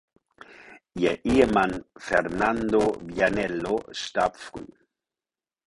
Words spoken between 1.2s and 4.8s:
Ehemann Fernando Vianello starb früh.